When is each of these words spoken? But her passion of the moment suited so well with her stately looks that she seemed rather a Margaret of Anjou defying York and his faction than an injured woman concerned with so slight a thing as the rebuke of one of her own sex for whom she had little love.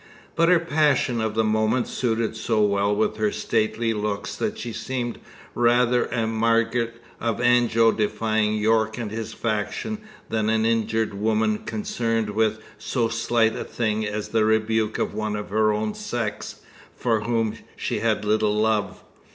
But 0.35 0.49
her 0.49 0.57
passion 0.59 1.21
of 1.21 1.35
the 1.35 1.43
moment 1.43 1.87
suited 1.87 2.35
so 2.35 2.59
well 2.63 2.95
with 2.95 3.17
her 3.17 3.31
stately 3.31 3.93
looks 3.93 4.35
that 4.35 4.57
she 4.57 4.73
seemed 4.73 5.19
rather 5.53 6.05
a 6.07 6.25
Margaret 6.25 6.99
of 7.19 7.39
Anjou 7.39 7.93
defying 7.95 8.55
York 8.55 8.97
and 8.97 9.11
his 9.11 9.31
faction 9.31 9.99
than 10.27 10.49
an 10.49 10.65
injured 10.65 11.13
woman 11.13 11.59
concerned 11.59 12.31
with 12.31 12.57
so 12.79 13.09
slight 13.09 13.55
a 13.55 13.63
thing 13.63 14.03
as 14.03 14.29
the 14.29 14.43
rebuke 14.43 14.97
of 14.97 15.13
one 15.13 15.35
of 15.35 15.51
her 15.51 15.71
own 15.71 15.93
sex 15.93 16.61
for 16.95 17.19
whom 17.19 17.53
she 17.75 17.99
had 17.99 18.25
little 18.25 18.55
love. 18.55 19.03